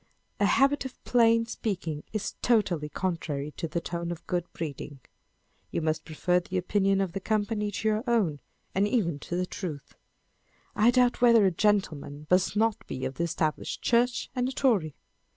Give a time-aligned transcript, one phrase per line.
[0.39, 4.99] A habit of plain speaking is totally contrary to the tone of good breeding.
[5.69, 8.39] You must prefer the opinion of the company to your own,
[8.73, 9.93] and even to truth.
[10.75, 14.95] I doubt whether a gentleman must not be of the Established Church, and a Tory.